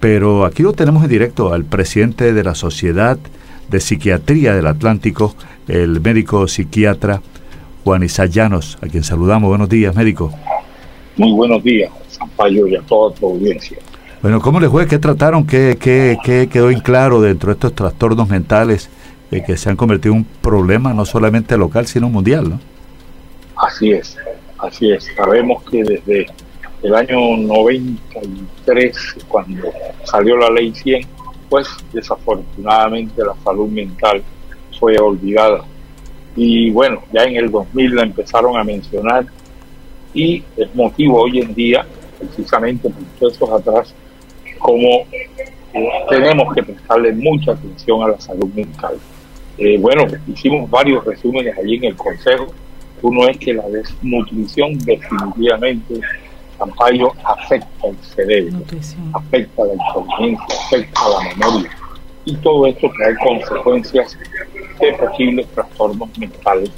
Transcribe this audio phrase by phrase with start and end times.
[0.00, 3.18] pero aquí lo tenemos en directo al presidente de la Sociedad
[3.68, 5.34] de Psiquiatría del Atlántico,
[5.66, 7.20] el médico psiquiatra
[7.84, 9.48] Juan Isayanos, a quien saludamos.
[9.48, 10.32] Buenos días, médico.
[11.16, 13.78] Muy buenos días, Sampaio, y a toda tu audiencia.
[14.22, 14.86] Bueno, ¿cómo les fue?
[14.86, 15.46] ¿Qué trataron?
[15.46, 18.90] ¿Qué, qué, qué quedó en claro dentro de estos trastornos mentales
[19.30, 22.50] eh, que se han convertido en un problema no solamente local, sino mundial?
[22.50, 22.60] ¿no?
[23.56, 24.16] Así es,
[24.58, 25.08] así es.
[25.16, 26.26] Sabemos que desde
[26.82, 29.68] el año 93, cuando
[30.04, 31.06] salió la ley 100,
[31.48, 34.22] pues desafortunadamente la salud mental
[34.78, 35.64] fue olvidada.
[36.36, 39.26] Y bueno, ya en el 2000 la empezaron a mencionar
[40.14, 41.86] y es motivo hoy en día,
[42.18, 43.94] precisamente por procesos atrás,
[44.58, 44.88] como
[45.72, 48.98] eh, tenemos que prestarle mucha atención a la salud mental.
[49.56, 52.46] Eh, bueno, hicimos varios resúmenes allí en el Consejo.
[53.02, 56.00] Uno es que la desnutrición definitivamente
[56.58, 58.58] Campayo afecta el cerebro,
[59.12, 61.70] afecta la inteligencia, afecta la memoria.
[62.24, 64.18] Y todo esto trae consecuencias
[64.80, 66.70] de posibles trastornos mentales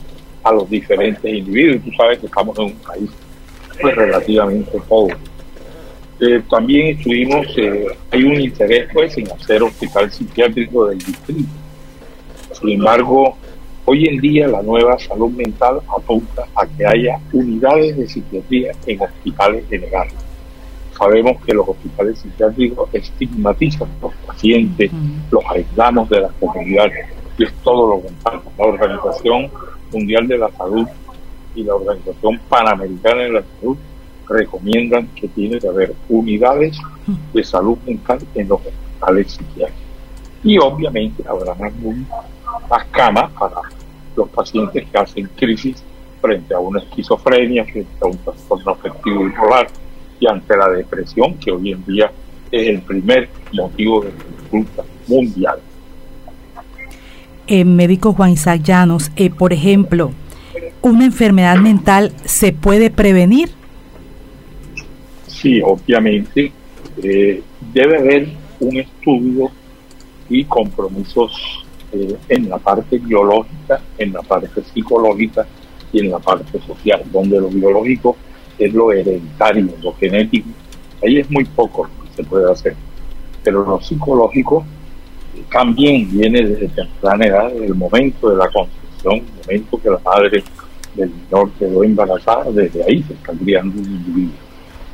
[0.42, 1.82] a los diferentes individuos.
[1.84, 3.10] Tú sabes que estamos en un país
[3.80, 5.16] pues, relativamente pobre.
[6.20, 11.48] Eh, también estuvimos, eh, hay un interés pues en hacer hospital psiquiátrico del distrito.
[12.52, 13.38] Sin embargo,
[13.92, 19.02] Hoy en día la nueva salud mental apunta a que haya unidades de psiquiatría en
[19.02, 20.14] hospitales generales.
[20.96, 24.92] Sabemos que los hospitales psiquiátricos estigmatizan a los pacientes,
[25.32, 26.86] los aislamos de la comunidad
[27.36, 28.42] y es todo lo contrario.
[28.56, 29.50] La Organización
[29.92, 30.86] Mundial de la Salud
[31.56, 33.76] y la Organización Panamericana de la Salud
[34.28, 36.78] recomiendan que tiene que haber unidades
[37.34, 39.82] de salud mental en los hospitales psiquiátricos.
[40.44, 41.72] Y obviamente habrá más,
[42.70, 43.79] más camas para
[44.16, 45.82] los pacientes que hacen crisis
[46.20, 49.68] frente a una esquizofrenia, frente a un trastorno afectivo bipolar
[50.18, 52.12] y ante la depresión, que hoy en día
[52.50, 54.10] es el primer motivo de
[54.50, 55.58] consulta mundial.
[57.46, 60.12] Eh, médico Juan Isaac Llanos, eh, por ejemplo,
[60.82, 63.50] ¿una enfermedad mental se puede prevenir?
[65.26, 66.52] Sí, obviamente.
[67.02, 68.28] Eh, debe haber
[68.60, 69.50] un estudio
[70.28, 75.44] y compromisos eh, en la parte biológica, en la parte psicológica
[75.92, 78.16] y en la parte social, donde lo biológico
[78.58, 80.48] es lo hereditario, lo genético.
[81.02, 82.76] Ahí es muy poco lo que se puede hacer.
[83.42, 84.64] Pero lo psicológico
[85.34, 89.90] eh, también viene desde temprana edad, desde el momento de la concepción, el momento que
[89.90, 90.44] la madre
[90.94, 94.34] del menor quedó embarazada, desde ahí se está criando un individuo.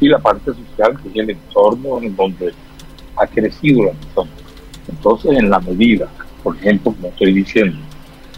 [0.01, 2.55] Y la parte social, que es el entorno en donde
[3.17, 4.31] ha crecido la persona.
[4.89, 6.09] Entonces, en la medida
[6.47, 7.77] por ejemplo, como estoy diciendo,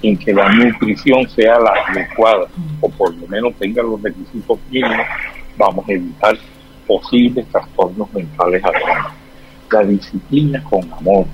[0.00, 2.46] en que la nutrición sea la adecuada
[2.80, 5.06] o por lo menos tenga los requisitos mínimos,
[5.58, 6.38] vamos a evitar
[6.86, 9.12] posibles trastornos mentales además.
[9.70, 11.26] La disciplina con amor,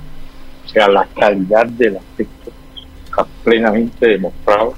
[0.65, 2.51] o sea, la calidad del afecto
[3.05, 4.75] está plenamente demostrado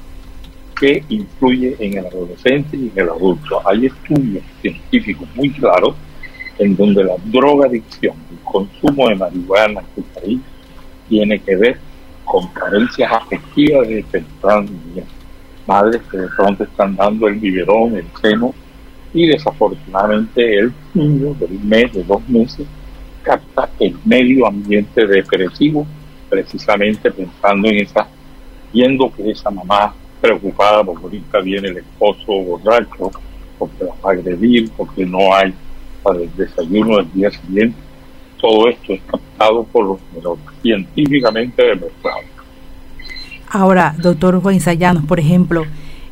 [0.79, 3.67] que influye en el adolescente y en el adulto.
[3.67, 5.95] Hay estudios científicos muy claros
[6.59, 10.43] en donde la drogadicción, el consumo de marihuana, cocaína,
[11.09, 11.86] tiene que ver
[12.37, 14.69] con carencias afectivas de temprano
[15.67, 18.55] Madres que de pronto están dando el biberón, el seno,
[19.15, 22.67] y desafortunadamente el niño de un mes, de dos meses,
[23.23, 25.87] capta el medio ambiente depresivo,
[26.29, 28.07] precisamente pensando en esa,
[28.71, 33.11] viendo que esa mamá preocupada porque ahorita viene el esposo borracho,
[33.59, 35.55] porque la va a agredir, porque no hay
[36.03, 37.87] para el desayuno del día siguiente
[38.41, 42.21] todo esto es captado por los científicamente demostrado.
[43.57, 45.65] Ahora, doctor Juan Sayanos, por ejemplo,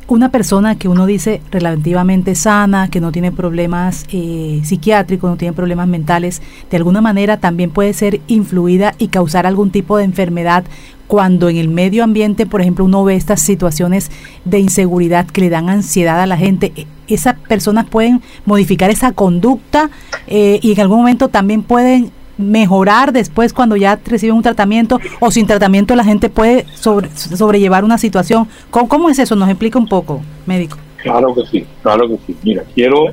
[0.07, 5.53] una persona que uno dice relativamente sana, que no tiene problemas eh, psiquiátricos, no tiene
[5.53, 6.41] problemas mentales,
[6.71, 10.63] de alguna manera también puede ser influida y causar algún tipo de enfermedad
[11.05, 14.09] cuando en el medio ambiente, por ejemplo, uno ve estas situaciones
[14.43, 16.73] de inseguridad que le dan ansiedad a la gente.
[16.75, 19.91] E, esas personas pueden modificar esa conducta
[20.25, 25.31] eh, y en algún momento también pueden mejorar después cuando ya reciben un tratamiento o
[25.31, 28.47] sin tratamiento la gente puede sobrellevar una situación.
[28.69, 29.35] ¿Cómo, es eso?
[29.35, 30.77] Nos explica un poco, médico.
[30.97, 32.35] Claro que sí, claro que sí.
[32.43, 33.05] Mira, quiero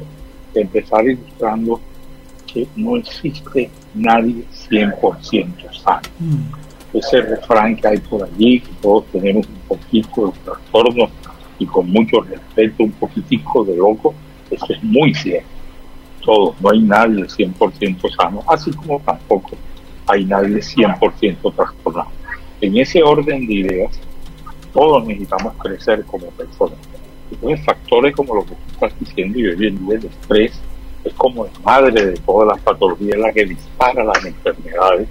[0.54, 1.80] empezar ilustrando
[2.46, 6.00] que no existe nadie 100% sano.
[6.18, 6.96] Mm.
[6.96, 11.08] Ese refrán que hay por allí, que todos tenemos un poquito de trastorno
[11.58, 14.14] y con mucho respeto un poquitico de loco,
[14.50, 15.61] eso es muy cierto
[16.22, 19.50] todos, no hay nadie 100% sano, así como tampoco
[20.06, 22.10] hay nadie 100% trastornado.
[22.60, 24.00] En ese orden de ideas,
[24.72, 26.78] todos necesitamos crecer como personas.
[27.30, 30.60] Entonces, factores como lo que tú estás diciendo y hoy en día el estrés,
[31.04, 35.08] es como la madre de todas las patologías, la que dispara las enfermedades.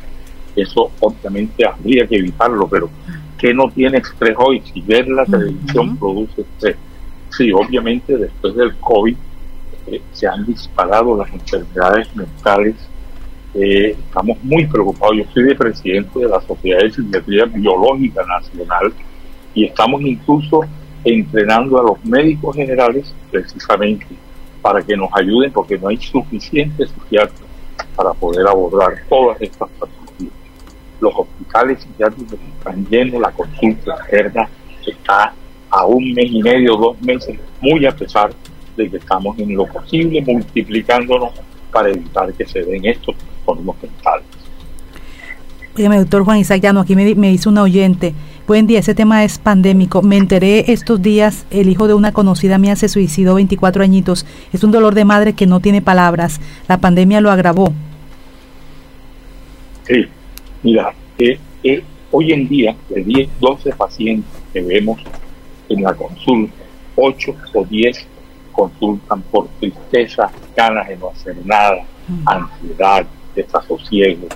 [0.56, 2.90] Eso obviamente habría que evitarlo, pero
[3.38, 4.62] ¿qué no tiene estrés hoy?
[4.74, 6.78] Si ver la televisión produce estrés.
[7.30, 9.16] Sí, obviamente después del COVID
[9.92, 12.76] eh, se han disparado las enfermedades mentales.
[13.54, 15.18] Eh, estamos muy preocupados.
[15.18, 18.94] Yo soy de presidente de la Sociedad de Psiquiatría Biológica Nacional
[19.54, 20.62] y estamos incluso
[21.04, 24.06] entrenando a los médicos generales precisamente
[24.62, 27.42] para que nos ayuden porque no hay suficientes psiquiatras
[27.96, 30.34] para poder abordar todas estas patologías.
[31.02, 34.48] Los hospitales psiquiátricos están llenos, la consulta externa
[34.86, 35.34] está
[35.70, 38.32] a un mes y medio, dos meses, muy a pesar
[38.82, 41.32] de que estamos en lo posible multiplicándonos
[41.72, 44.26] para evitar que se den estos trastornos mentales.
[45.76, 48.14] Dígame, doctor Juan Isaac Llano, aquí me, me dice un oyente,
[48.46, 50.02] buen día, ese tema es pandémico.
[50.02, 54.26] Me enteré estos días, el hijo de una conocida mía se suicidó, 24 añitos.
[54.52, 56.42] Es un dolor de madre que no tiene palabras.
[56.68, 57.72] La pandemia lo agravó.
[59.88, 60.06] Sí,
[60.62, 65.00] mira, eh, eh, hoy en día, de 10, 12 pacientes que vemos
[65.70, 66.54] en la consulta,
[66.98, 68.08] 8 o 10
[68.52, 72.24] consultan por tristeza, ganas de no hacer nada, mm.
[72.26, 73.06] ansiedad,
[73.36, 74.28] desasosiego,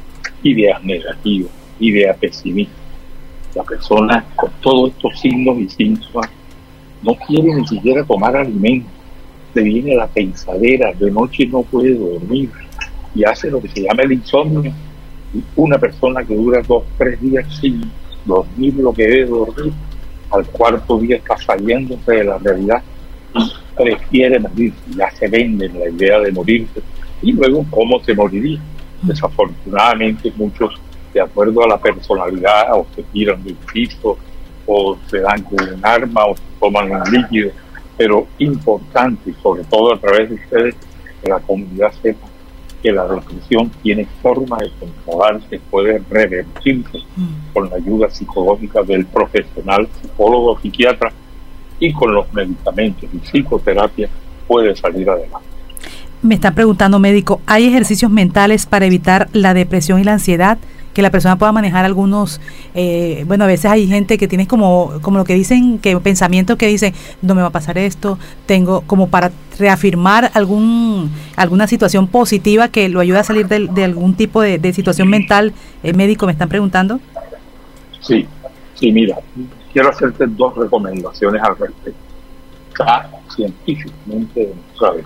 [0.44, 2.78] ideas negativas, ideas pesimistas.
[3.54, 6.30] La persona con todos estos signos y síntomas
[7.02, 8.90] no quiere ni siquiera tomar alimento,
[9.54, 12.52] le viene la pensadera, de noche no puede dormir
[13.14, 14.74] y hace lo que se llama el insomnio.
[15.56, 17.90] Una persona que dura dos, tres días sin
[18.26, 19.74] dormir lo que debe dormir,
[20.32, 22.84] al cuarto día está saliéndose de la realidad
[23.76, 26.82] prefiere morir, ya se vende la idea de morirse
[27.22, 28.60] y luego cómo se moriría.
[29.02, 30.80] Desafortunadamente muchos,
[31.14, 34.18] de acuerdo a la personalidad, o se tiran de un piso,
[34.66, 37.52] o se dan con un arma, o se toman un líquido,
[37.98, 40.76] pero importante, sobre todo a través de ustedes,
[41.22, 42.28] que la comunidad sepa
[42.86, 47.54] que la depresión tiene forma de controlarse, puede revertirse mm.
[47.54, 51.12] con la ayuda psicológica del profesional, psicólogo, psiquiatra,
[51.80, 54.10] y con los medicamentos y psicoterapia
[54.48, 55.48] puede salir adelante.
[56.22, 60.58] Me está preguntando médico, ¿hay ejercicios mentales para evitar la depresión y la ansiedad?
[60.94, 62.40] Que la persona pueda manejar algunos,
[62.74, 66.58] eh, bueno, a veces hay gente que tiene como, como lo que dicen, que pensamiento
[66.58, 72.08] que dice, no me va a pasar esto, tengo como para reafirmar algún alguna situación
[72.08, 76.32] positiva que lo ayude a salir de, algún tipo de, situación mental, eh, médico, me
[76.32, 77.02] están preguntando.
[78.00, 78.26] Sí,
[78.76, 79.18] sí, mira,
[79.76, 82.00] quiero hacerte dos recomendaciones al respecto.
[82.70, 85.02] Está científicamente demostrado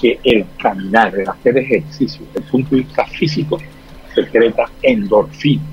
[0.00, 3.58] que el caminar, el hacer ejercicio, desde el punto de vista físico,
[4.12, 5.64] secreta endorfinas.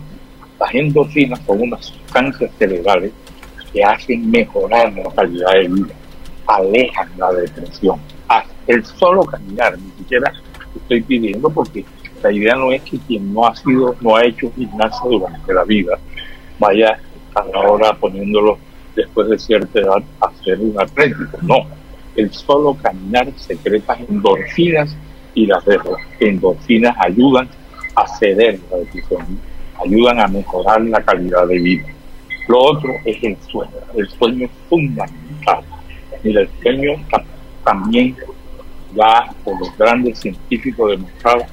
[0.59, 3.11] Las endorfinas son unas sustancias cerebrales
[3.73, 5.95] que hacen mejorar la calidad de vida,
[6.45, 7.99] alejan la depresión.
[8.29, 10.31] Ah, el solo caminar, ni siquiera
[10.75, 11.83] estoy pidiendo porque
[12.21, 15.63] la idea no es que quien no ha sido, no ha hecho gimnasia durante la
[15.63, 15.97] vida,
[16.59, 16.99] vaya
[17.53, 18.57] ahora poniéndolo
[18.95, 21.37] después de cierta edad a hacer un atlético.
[21.41, 21.67] No,
[22.15, 24.95] el solo caminar secreta endorfinas
[25.33, 25.63] y las
[26.19, 27.47] endorfinas ayudan
[27.95, 29.39] a ceder la decisión,
[29.83, 31.85] ayudan a mejorar la calidad de vida.
[32.47, 35.63] Lo otro es el sueño, el sueño es fundamental.
[36.23, 36.93] y el sueño
[37.63, 38.15] también
[38.95, 41.43] ya por los grandes científicos demostrado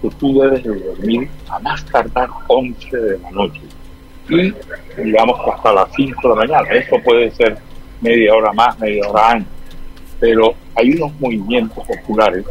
[0.00, 3.62] que tú debes de dormir a más tardar 11 de la noche
[4.28, 4.54] y
[5.02, 6.68] digamos hasta las 5 de la mañana.
[6.70, 7.58] Eso puede ser
[8.00, 9.48] media hora más, media hora antes,
[10.20, 12.44] pero hay unos movimientos oculares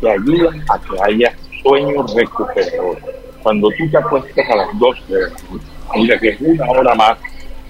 [0.00, 3.04] que ayudan a que haya sueños recuperadores.
[3.42, 6.94] Cuando tú te acuestas a las 12 de la noche, mira que es una hora
[6.94, 7.18] más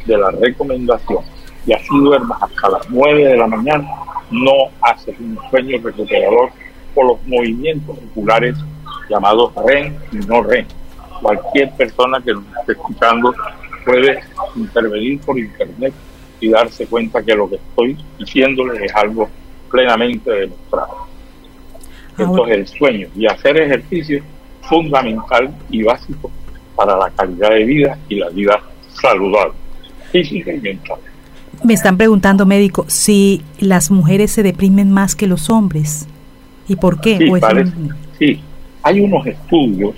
[0.05, 1.25] de la recomendación,
[1.67, 3.89] y así duermas hasta las 9 de la mañana,
[4.31, 4.53] no
[4.83, 6.51] haces un sueño recuperador
[6.95, 8.57] por los movimientos oculares
[9.09, 10.67] llamados REM y no REM
[11.21, 13.35] cualquier persona que nos esté escuchando
[13.85, 14.21] puede
[14.57, 15.93] intervenir por internet
[16.41, 19.29] y darse cuenta que lo que estoy diciéndole es algo
[19.71, 21.07] plenamente demostrado.
[22.19, 24.23] Entonces el sueño y hacer ejercicio
[24.63, 26.31] fundamental y básico
[26.77, 28.61] para la calidad de vida y la vida
[29.01, 29.55] saludable,
[30.11, 30.99] física y mental.
[31.65, 36.07] Me están preguntando, médico, si las mujeres se deprimen más que los hombres.
[36.69, 37.19] ¿Y por qué?
[38.19, 38.41] sí
[38.83, 39.95] hay unos estudios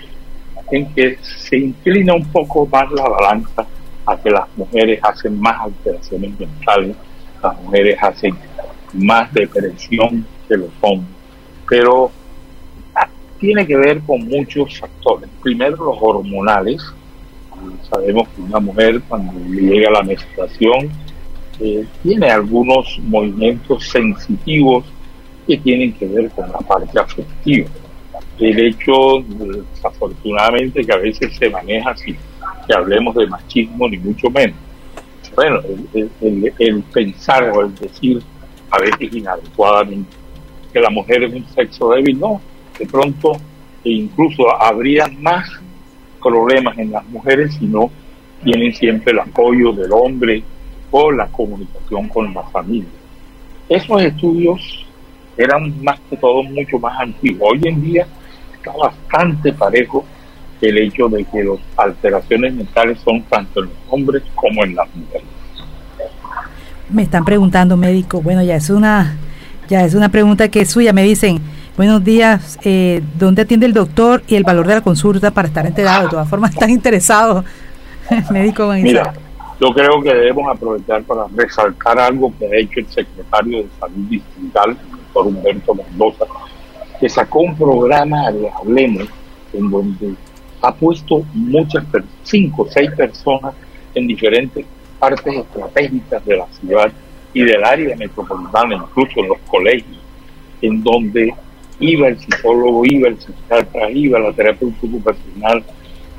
[0.73, 3.67] en que se inclina un poco más la balanza
[4.07, 6.97] a que las mujeres hacen más alteraciones mentales,
[7.43, 8.35] las mujeres hacen
[8.95, 11.15] más depresión que los hombres.
[11.69, 12.11] Pero
[13.39, 15.29] tiene que ver con muchos factores.
[15.43, 16.81] Primero los hormonales.
[17.91, 20.91] Sabemos que una mujer cuando llega a la menstruación
[21.61, 24.85] eh, tiene algunos movimientos sensitivos
[25.47, 27.69] que tienen que ver con la parte afectiva.
[28.39, 32.17] El hecho, desafortunadamente, que a veces se maneja así,
[32.67, 34.57] que hablemos de machismo, ni mucho menos.
[35.35, 35.61] Bueno,
[35.95, 38.23] el, pensar o el decir
[38.71, 40.11] a veces inadecuadamente
[40.73, 42.41] que la mujer es un sexo débil, no,
[42.79, 43.33] de pronto
[43.85, 45.49] incluso habría más
[46.23, 47.91] problemas en las mujeres si no
[48.45, 50.43] tienen siempre el apoyo del hombre
[50.91, 52.89] o la comunicación con la familia.
[53.69, 54.87] Esos estudios
[55.37, 57.53] eran más que todo mucho más antiguos.
[57.53, 58.07] Hoy en día
[58.63, 60.05] está bastante parejo
[60.61, 64.89] el hecho de que las alteraciones mentales son tanto en los hombres como en las
[64.95, 65.27] mujeres.
[66.89, 69.17] Me están preguntando, médico, bueno, ya es una,
[69.69, 71.41] ya es una pregunta que es suya, me dicen,
[71.77, 75.67] buenos días, eh, ¿dónde atiende el doctor y el valor de la consulta para estar
[75.67, 76.05] enterado?
[76.05, 77.45] De todas formas, están interesados,
[78.31, 78.69] médico.
[78.75, 79.13] Mira,
[79.61, 84.09] yo creo que debemos aprovechar para resaltar algo que ha hecho el secretario de Salud
[84.09, 86.25] Distrital, el doctor Humberto Mendoza,
[87.03, 89.09] que sacó un programa de Hablemos
[89.53, 90.15] en donde
[90.61, 91.85] ha puesto muchas,
[92.23, 93.55] cinco o seis personas
[93.97, 94.65] en diferentes
[95.01, 96.93] partes estratégicas de la ciudad
[97.35, 99.99] y del área metropolitana, incluso en los colegios,
[100.61, 101.35] en donde
[101.81, 105.65] iba el psicólogo, iba el psiquiatra, iba la terapeuta ocupacional,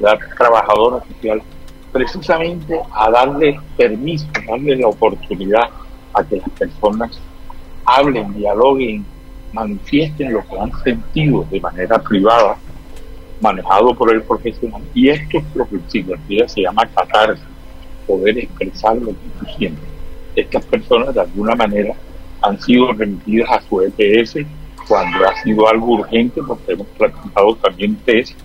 [0.01, 1.41] la trabajadora social,
[1.93, 5.69] precisamente a darle permiso, darle la oportunidad
[6.13, 7.21] a que las personas
[7.85, 9.12] hablen, dialoguen,
[9.53, 12.57] manifiesten lo que han sentido de manera privada
[13.39, 14.81] manejado por el profesional.
[14.93, 17.45] Y esto es lo que en psicología se llama catarsis,
[18.07, 19.85] poder expresar lo que tú sientes.
[20.35, 21.93] Estas personas de alguna manera
[22.41, 24.37] han sido remitidas a su EPS
[24.87, 28.37] cuando ha sido algo urgente, porque hemos practicado también test,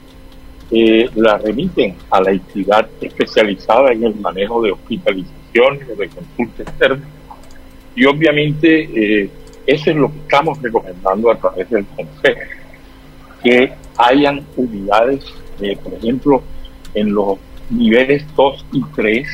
[0.71, 7.09] eh, la remiten a la entidad especializada en el manejo de hospitalizaciones de consulta externa.
[7.97, 9.31] Y obviamente eh,
[9.69, 12.41] eso es lo que estamos recomendando a través del Consejo,
[13.45, 15.23] que hayan unidades,
[15.61, 16.43] eh, por ejemplo,
[16.95, 17.37] en los
[17.69, 19.29] niveles 2 y 3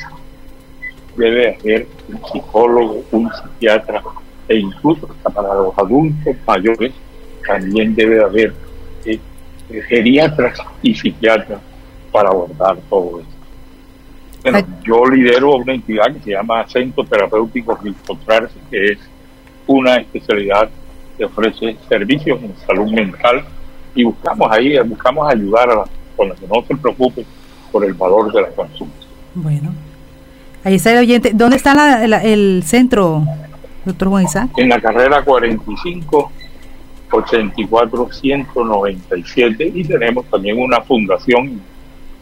[1.16, 4.02] debe haber un psicólogo, un psiquiatra
[4.48, 6.92] e incluso hasta para los adultos mayores
[7.46, 8.54] también debe haber
[9.04, 9.20] eh,
[9.88, 11.60] geriatras y psiquiatras
[12.10, 13.32] para abordar todo esto.
[14.42, 18.98] Bueno, yo lidero una entidad que se llama Centro Terapéutico Encontrarse, que es
[19.66, 20.68] una especialidad
[21.16, 23.44] que ofrece servicios en salud mental
[23.94, 27.26] y buscamos ahí, buscamos ayudar a las personas que no se preocupen
[27.70, 29.06] por el valor de la consulta.
[29.34, 29.72] Bueno,
[30.64, 31.32] ahí está el oyente.
[31.34, 33.24] ¿Dónde está el centro,
[33.84, 36.32] doctor Juan En la carrera 45,
[37.10, 41.62] 84, 197 y tenemos también una fundación en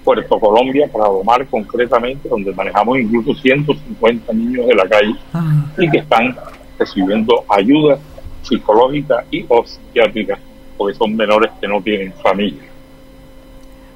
[0.04, 5.64] Puerto Colombia para domar concretamente, donde manejamos incluso 150 niños de la calle ah.
[5.78, 6.36] y que están
[6.82, 7.98] recibiendo ayuda
[8.42, 10.38] psicológica y psiquiátrica
[10.76, 12.62] porque son menores que no tienen familia.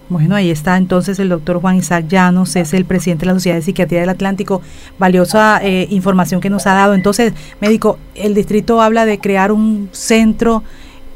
[0.09, 3.57] Bueno, ahí está entonces el doctor Juan Isaac Llanos, es el presidente de la Sociedad
[3.57, 4.63] de Psiquiatría del Atlántico.
[5.01, 6.95] Valiosa eh, información que nos ha dado.
[6.95, 10.63] Entonces, médico, el distrito habla de crear un centro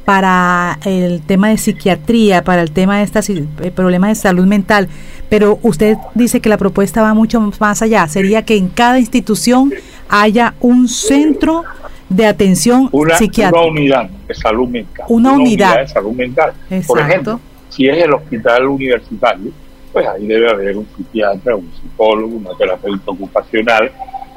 [0.05, 4.89] para el tema de psiquiatría, para el tema de estos eh, problemas de salud mental,
[5.29, 8.09] pero usted dice que la propuesta va mucho más allá.
[8.09, 9.73] Sería que en cada institución
[10.11, 11.65] haya un centro
[12.09, 13.61] de atención una, psiquiátrica.
[13.63, 15.07] Una unidad de salud mental.
[15.09, 15.79] Una, unidad.
[15.81, 16.53] de salud mental.
[16.87, 19.53] Por ejemplo, si es el hospital universitario,
[19.93, 23.91] pues ahí debe haber un psiquiatra, un psicólogo, una terapeuta ocupacional,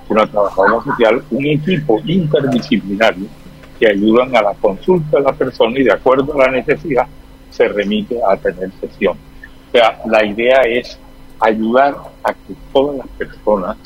[0.09, 3.27] una trabajadora social, un equipo interdisciplinario
[3.79, 7.07] que ayudan a la consulta de la persona y de acuerdo a la necesidad
[7.49, 9.17] se remite a tener sesión.
[9.69, 10.99] O sea, la idea es
[11.39, 13.77] ayudar a que todas las personas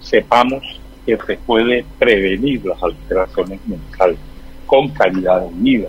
[0.00, 0.62] sepamos
[1.08, 4.18] que se puede prevenir las alteraciones mentales
[4.66, 5.88] con calidad de vida,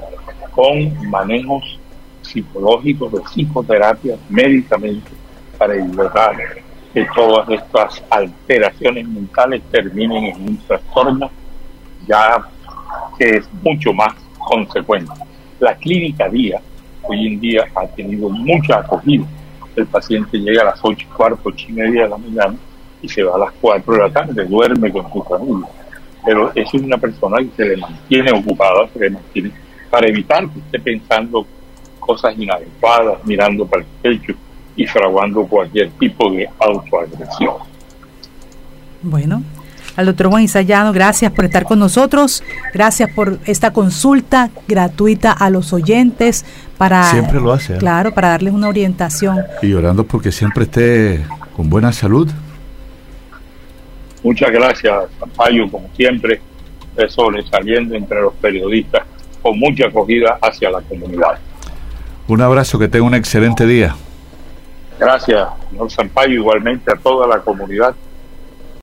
[0.52, 1.78] con manejos
[2.22, 5.12] psicológicos, de psicoterapia, médicamente,
[5.58, 6.38] para evitar
[6.94, 11.30] que todas estas alteraciones mentales terminen en un trastorno
[12.08, 12.42] ya
[13.18, 15.12] que es mucho más consecuente.
[15.60, 16.62] La clínica día
[17.04, 19.26] hoy en día ha tenido mucha acogida.
[19.76, 22.56] El paciente llega a las 8 y cuarto, 8 y media de la mañana
[23.02, 25.68] y se va a las 4 de la tarde, duerme con su familia.
[26.26, 29.52] Pero es una persona que se le mantiene ocupada, se le mantiene
[29.90, 31.46] para evitar que esté pensando
[32.00, 34.34] cosas inadecuadas, mirando para el techo
[34.76, 37.56] y fraguando cualquier tipo de autoagresión.
[39.02, 39.44] Bueno,
[39.96, 45.50] al doctor Juan Isayano, gracias por estar con nosotros, gracias por esta consulta gratuita a
[45.50, 46.46] los oyentes
[46.78, 47.78] para siempre lo hace, ¿eh?
[47.78, 51.26] claro, para darles una orientación y orando porque siempre esté
[51.56, 52.30] con buena salud
[54.24, 54.96] Muchas gracias,
[55.36, 56.42] Payo, como siempre,
[57.08, 59.04] sobresaliendo entre los periodistas
[59.42, 61.40] con mucha acogida hacia la comunidad.
[62.28, 63.96] Un abrazo, que tenga un excelente día.
[65.00, 67.96] Gracias, señor Sampaio, igualmente a toda la comunidad